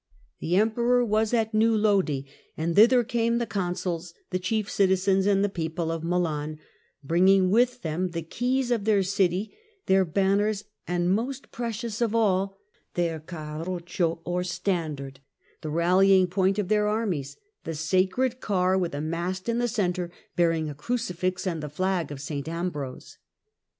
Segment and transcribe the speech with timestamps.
[0.39, 2.21] The Emperor was at New Lodi,
[2.57, 6.57] and thither came the consuls, the chief citizens and the people of Milan,
[7.03, 12.57] bringing with them the keys of their city, their banners, and, most precious of all,
[12.95, 15.19] their carroccio or" standard,"
[15.61, 19.67] the rally ing point of their armies, the sacred car with a mast in the
[19.67, 23.19] centre bear ing a crucifix and the flag of St Ambrose.